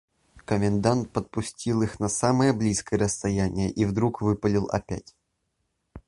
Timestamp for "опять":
4.65-5.13